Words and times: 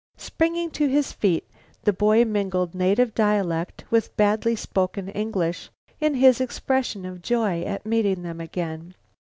Springing 0.17 0.71
to 0.71 0.87
his 0.87 1.11
feet, 1.11 1.47
the 1.83 1.93
boy 1.93 2.25
mingled 2.25 2.73
native 2.73 3.13
dialect 3.13 3.83
with 3.91 4.17
badly 4.17 4.55
spoken 4.55 5.09
English 5.09 5.69
in 5.99 6.15
his 6.15 6.41
expression 6.41 7.05
of 7.05 7.21
joy 7.21 7.61
at 7.61 7.85
meeting 7.85 8.23
them 8.23 8.41
again. 8.41 8.95